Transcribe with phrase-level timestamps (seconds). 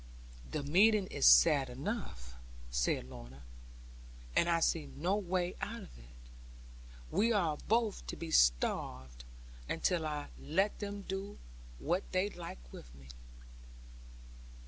[0.49, 2.33] 'The meaning is sad enough,'
[2.71, 3.43] said Lorna;
[4.35, 6.31] 'and I see no way out of it.
[7.11, 9.25] We are both to be starved
[9.69, 11.37] until I let them do
[11.77, 13.09] what they like with me.